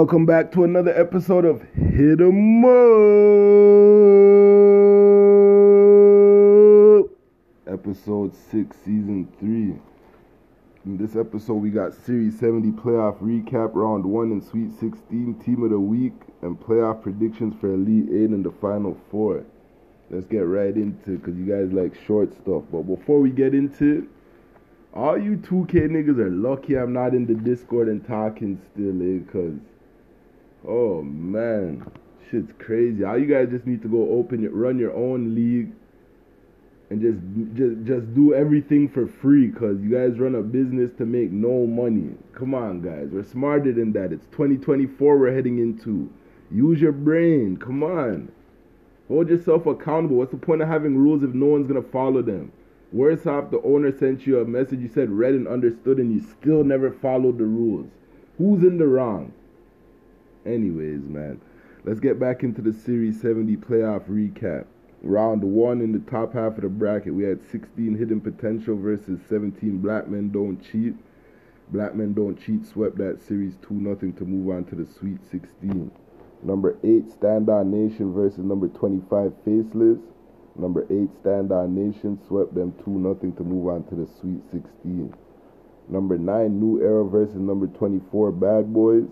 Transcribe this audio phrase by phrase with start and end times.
[0.00, 2.70] Welcome back to another episode of Hit 'em Up.
[7.66, 9.74] Episode 6, Season 3.
[10.86, 15.62] In this episode, we got Series 70 playoff recap, round 1 and Sweet 16, team
[15.64, 19.42] of the week, and playoff predictions for Elite 8 and the Final 4.
[20.08, 22.62] Let's get right into it because you guys like short stuff.
[22.72, 24.04] But before we get into it,
[24.94, 29.18] all you 2K niggas are lucky I'm not in the Discord and talking still, eh?
[29.18, 29.60] Because,
[30.66, 31.90] oh man,
[32.30, 33.04] shit's crazy.
[33.04, 35.72] All you guys just need to go open your, run your own league
[36.90, 37.20] and just
[37.56, 41.66] just just do everything for free because you guys run a business to make no
[41.66, 42.14] money.
[42.34, 43.08] Come on, guys.
[43.12, 44.12] We're smarter than that.
[44.12, 46.12] It's 2024 we're heading into.
[46.50, 47.56] Use your brain.
[47.56, 48.32] Come on.
[49.06, 50.16] Hold yourself accountable.
[50.16, 52.52] What's the point of having rules if no one's going to follow them?
[52.92, 56.20] Worse off, the owner sent you a message you said read and understood, and you
[56.20, 57.88] still never followed the rules.
[58.38, 59.32] Who's in the wrong?
[60.50, 61.40] Anyways, man,
[61.84, 64.66] let's get back into the Series 70 playoff recap.
[65.00, 69.20] Round one in the top half of the bracket, we had 16 hidden potential versus
[69.28, 70.94] 17 black men don't cheat.
[71.68, 75.20] Black men don't cheat swept that series 2 0 to move on to the Sweet
[75.30, 75.92] 16.
[76.42, 80.00] Number 8 Standout Nation versus number 25 Faceless.
[80.56, 85.14] Number 8 Standout Nation swept them 2 0 to move on to the Sweet 16.
[85.88, 89.06] Number 9 New Era versus number 24 Bad Boys.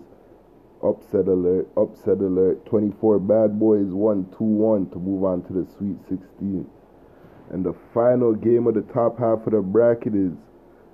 [0.81, 2.65] Upset alert, upset alert.
[2.65, 6.65] 24 Bad Boys won 2 1 to move on to the Sweet 16.
[7.51, 10.31] And the final game of the top half of the bracket is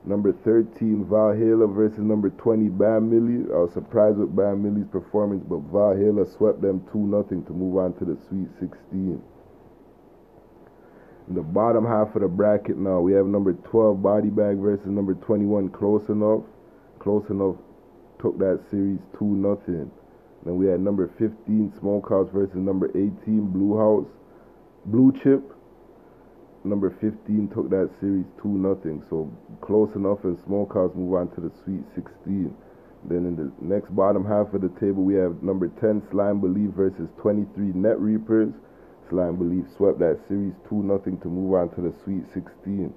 [0.04, 3.46] number 13 Valhalla versus number 20 Bam Millie.
[3.54, 7.78] I was surprised with Bam Millie's performance, but Valhalla swept them 2 0 to move
[7.78, 9.22] on to the Sweet 16.
[11.28, 14.88] In the bottom half of the bracket now, we have number 12 Body Bag versus
[14.88, 16.44] number 21 Close Enough.
[16.98, 17.58] Close Enough
[18.20, 19.92] took that series 2 nothing.
[20.46, 24.08] Then we had number 15 Smokehouse versus number 18 Blue House.
[24.86, 25.42] Blue Chip.
[26.64, 29.04] Number 15 took that series 2 nothing.
[29.10, 29.32] So
[29.62, 32.54] close enough and Smokehouse move on to the Sweet 16.
[33.08, 36.74] Then in the next bottom half of the table we have number 10 Slime Believe
[36.74, 38.54] versus 23 Net Reapers.
[39.10, 42.94] Slime Believe swept that series 2 nothing to move on to the Sweet 16.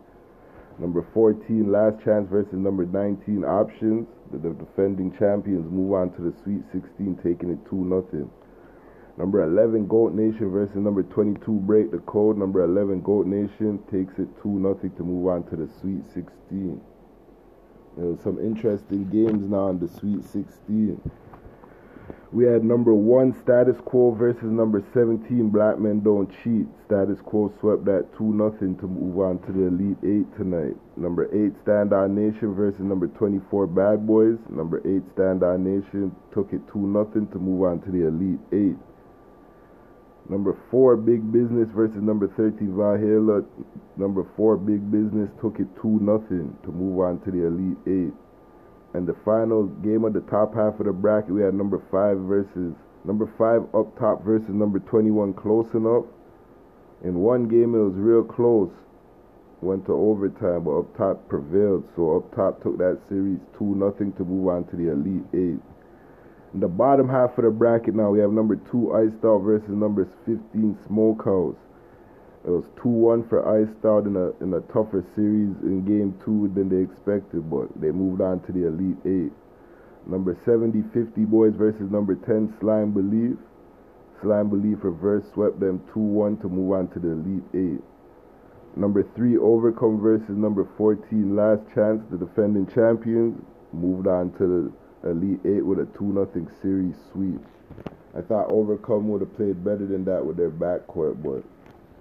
[0.78, 4.06] Number 14, Last Chance versus number 19, Options.
[4.31, 8.31] The, the defending champions move on to the Sweet 16, taking it 2 0.
[9.19, 12.39] Number 11, Goat Nation versus number 22, Break the Code.
[12.39, 16.81] Number 11, Goat Nation takes it 2 0 to move on to the Sweet 16.
[17.97, 21.00] There some interesting games now in the Sweet 16.
[22.31, 26.66] We had number one Status Quo versus number 17 Black Men Don't Cheat.
[26.84, 30.77] Status Quo swept that 2 nothing to move on to the Elite 8 tonight.
[30.99, 34.37] Number 8 Standout Nation versus number 24 Bad Boys.
[34.50, 38.77] Number 8 Standout Nation took it 2 nothing to move on to the Elite 8.
[40.28, 43.41] Number 4 Big Business versus number 13 Valhalla.
[43.97, 48.28] Number 4 Big Business took it 2 nothing to move on to the Elite 8.
[48.94, 52.19] And the final game of the top half of the bracket, we had number five
[52.19, 56.04] versus number five up top versus number 21 close enough.
[57.04, 58.72] In one game, it was real close.
[59.60, 61.84] Went to overtime, but up top prevailed.
[61.97, 65.60] So up top took that series 2 nothing to move on to the Elite 8.
[66.54, 69.69] In the bottom half of the bracket now, we have number 2 Iced Out versus
[69.69, 71.56] number 15 Smokehouse.
[72.48, 76.70] It was 2-1 for Out in a in a tougher series in game two than
[76.70, 79.32] they expected, but they moved on to the Elite Eight.
[80.06, 83.36] Number 70 50 Boys versus number 10 Slime Believe.
[84.22, 87.84] Slime Believe reverse swept them 2-1 to move on to the Elite Eight.
[88.76, 94.72] Number 3 Overcome versus number 14 Last Chance, the defending champions, moved on to
[95.04, 97.45] the Elite Eight with a 2-0 series sweep.
[98.16, 101.45] I thought Overcome would have played better than that with their backcourt, but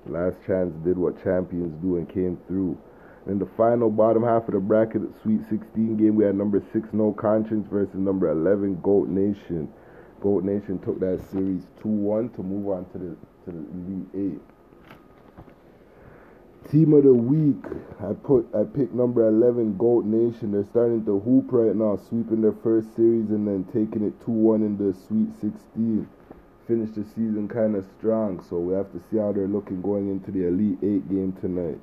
[0.10, 2.78] Last Chance did what champions do and came through.
[3.28, 6.94] In the final bottom half of the bracket, Sweet 16 game, we had number 6
[6.94, 9.68] No Conscience versus number 11 Goat Nation.
[10.22, 13.66] Goat Nation took that series 2-1 to move on to the to the
[14.16, 14.40] Elite
[16.66, 16.72] 8.
[16.72, 17.64] Team of the week,
[18.00, 20.52] I put I picked number 11 Goat Nation.
[20.54, 24.66] They're starting to hoop right now, sweeping their first series and then taking it 2-1
[24.66, 26.08] in the Sweet 16
[26.68, 30.10] finished the season kind of strong, so we have to see how they're looking going
[30.10, 31.80] into the Elite Eight game tonight.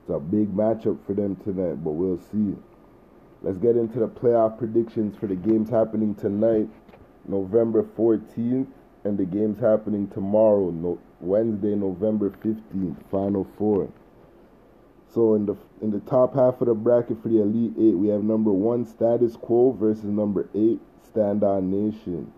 [0.00, 2.56] It's a big matchup for them tonight, but we'll see.
[3.42, 6.68] Let's get into the playoff predictions for the games happening tonight,
[7.26, 8.66] November 14th,
[9.04, 13.88] and the games happening tomorrow, no, Wednesday, November 15th, Final Four.
[15.12, 18.08] So in the in the top half of the bracket for the Elite Eight, we
[18.08, 20.78] have number one Status Quo versus number eight
[21.12, 22.32] Standout Nation.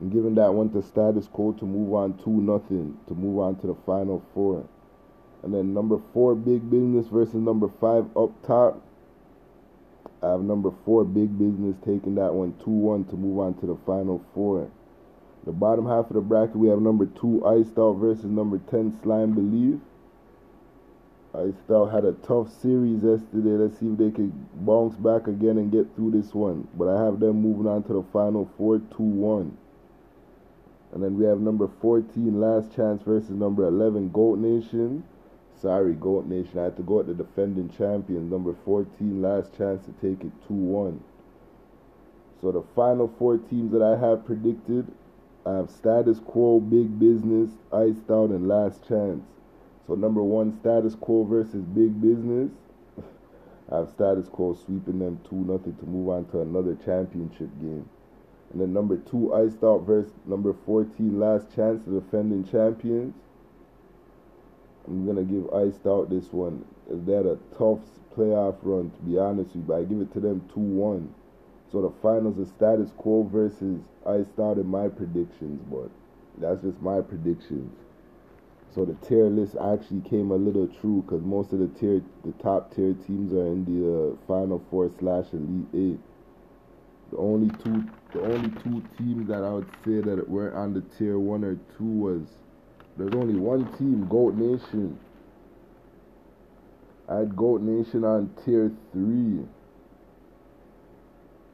[0.00, 3.56] And giving that one to Status Quo to move on to nothing to move on
[3.60, 4.64] to the final four.
[5.42, 8.80] And then number four Big Business versus number five Up Top.
[10.22, 13.66] I have number four Big Business taking that one two one to move on to
[13.66, 14.70] the final four.
[15.46, 18.96] The bottom half of the bracket we have number two Iced Out versus number ten
[19.02, 19.80] Slime Believe.
[21.34, 23.50] Iced Out had a tough series yesterday.
[23.50, 26.68] Let's see if they can bounce back again and get through this one.
[26.74, 29.56] But I have them moving on to the final four two one.
[30.98, 35.04] And then we have number 14 Last Chance versus number 11 Goat Nation.
[35.54, 36.58] Sorry, Goat Nation.
[36.58, 38.28] I had to go at the defending champion.
[38.28, 41.00] Number 14 Last Chance to take it 2 1.
[42.40, 44.90] So the final four teams that I have predicted
[45.46, 49.22] I have Status Quo, Big Business, Iced Out, and Last Chance.
[49.86, 52.50] So number one, Status Quo versus Big Business.
[53.70, 57.88] I have Status Quo sweeping them 2 nothing to move on to another championship game.
[58.52, 63.14] And then number two, Iced Out versus number 14, Last Chance, the defending champions.
[64.86, 66.64] I'm going to give Iced Out this one.
[66.90, 67.80] They had a tough
[68.16, 71.14] playoff run, to be honest with you, but I give it to them 2 1.
[71.70, 75.90] So the finals is status quo versus Iced Out in my predictions, but
[76.38, 77.70] that's just my predictions.
[78.74, 82.32] So the tier list actually came a little true because most of the tier, the
[82.42, 86.00] top tier teams are in the uh, final four slash elite eight.
[87.10, 90.80] The only two, the only two teams that I would say that were on the
[90.96, 92.22] tier one or two was
[92.96, 94.98] there's only one team, Goat Nation.
[97.08, 99.44] I had Goat Nation on tier three.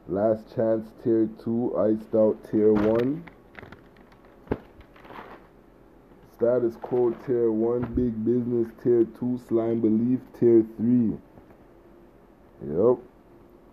[0.08, 3.24] Last Chance tier two, Iced Out tier one.
[6.36, 11.16] Status Quo tier one, Big Business tier two, Slime Believe tier three.
[12.66, 12.98] Yep.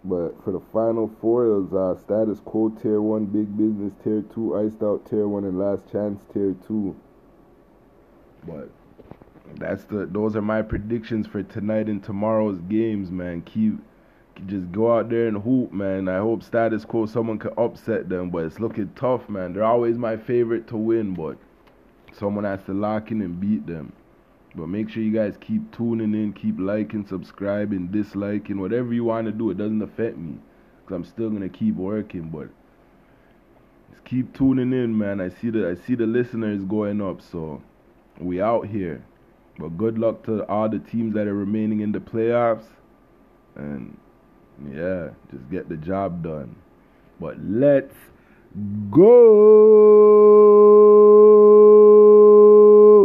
[0.04, 4.24] But for the final four, it was uh, Status Quo Tier 1, Big Business Tier
[4.34, 6.96] 2, Iced Out Tier 1, and Last Chance Tier 2.
[8.48, 8.70] But
[9.58, 13.42] that's the those are my predictions for tonight and tomorrow's games, man.
[13.42, 13.80] Keep
[14.48, 16.08] just go out there and hoop, man.
[16.08, 19.54] I hope Status Quo someone can upset them, but it's looking tough, man.
[19.54, 21.38] They're always my favorite to win, but
[22.12, 23.94] someone has to lock in and beat them.
[24.56, 29.28] But make sure you guys keep tuning in, keep liking, subscribing, disliking, whatever you want
[29.28, 29.50] to do.
[29.50, 30.40] It doesn't affect me
[30.84, 32.30] because I'm still gonna keep working.
[32.30, 32.50] But
[33.92, 35.22] just keep tuning in, man.
[35.22, 37.62] I see the I see the listeners going up, so
[38.20, 39.04] we out here.
[39.58, 42.66] But good luck to all the teams that are remaining in the playoffs,
[43.56, 43.98] and
[44.70, 46.56] yeah, just get the job done.
[47.20, 47.96] But let's
[48.90, 49.92] go.